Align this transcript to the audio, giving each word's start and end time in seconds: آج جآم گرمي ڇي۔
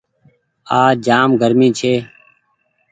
آج 0.81 0.95
جآم 1.07 1.29
گرمي 1.41 1.69
ڇي۔ 1.77 1.93